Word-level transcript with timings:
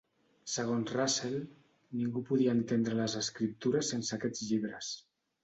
Segons 0.51 0.93
Russell, 0.95 1.35
ningú 1.99 2.23
podia 2.31 2.57
entendre 2.61 2.97
les 3.01 3.19
escriptures 3.21 3.93
sense 3.95 4.19
aquests 4.21 4.45
llibres. 4.51 4.93